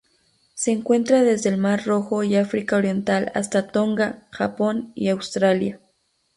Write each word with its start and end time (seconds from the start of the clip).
Se 0.55 0.71
encuentra 0.71 1.21
desde 1.21 1.49
el 1.51 1.57
mar 1.59 1.85
Rojo 1.85 2.23
y 2.23 2.35
África 2.35 2.75
Oriental 2.75 3.31
hasta 3.35 3.67
Tonga, 3.67 4.25
Japón 4.31 4.91
y 4.95 5.09
Australia. 5.09 5.79